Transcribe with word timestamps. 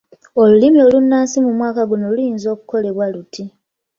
Olulimi 0.41 0.79
olunnansi 0.87 1.37
mu 1.45 1.51
mwaka 1.57 1.81
guno 1.89 2.05
luyinza 2.15 2.47
okukolebwa 2.53 3.05
luti 3.13 3.43